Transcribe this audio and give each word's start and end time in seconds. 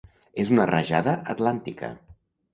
És 0.43 0.53
una 0.55 0.65
rajada 0.69 1.15
atlàntica. 1.35 1.93